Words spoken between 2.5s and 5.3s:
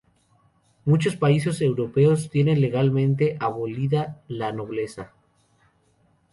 legalmente abolida la nobleza.